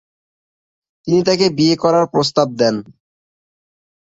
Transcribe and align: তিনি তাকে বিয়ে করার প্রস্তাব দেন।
তিনি 1.03 1.19
তাকে 1.27 1.45
বিয়ে 1.57 1.75
করার 1.83 2.05
প্রস্তাব 2.13 2.47
দেন। 2.59 2.75